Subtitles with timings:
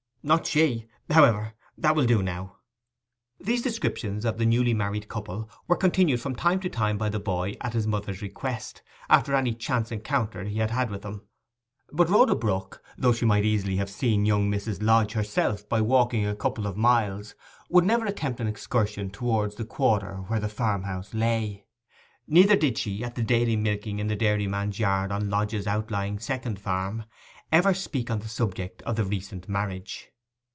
[0.23, 0.85] 'Not she!
[1.09, 2.57] However, that will do now.'
[3.39, 7.19] These descriptions of the newly married couple were continued from time to time by the
[7.19, 11.23] boy at his mother's request, after any chance encounter he had had with them.
[11.91, 14.83] But Rhoda Brook, though she might easily have seen young Mrs.
[14.83, 17.33] Lodge for herself by walking a couple of miles,
[17.71, 21.65] would never attempt an excursion towards the quarter where the farmhouse lay.
[22.27, 26.59] Neither did she, at the daily milking in the dairyman's yard on Lodge's outlying second
[26.59, 27.05] farm,
[27.51, 30.09] ever speak on the subject of the recent marriage.